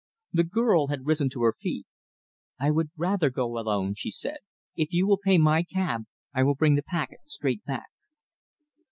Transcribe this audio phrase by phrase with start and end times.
[0.33, 1.85] The girl had risen to her feet.
[2.59, 4.39] "I would rather go alone," she said.
[4.75, 7.85] "If you will pay my cab, I will bring the packet straight back."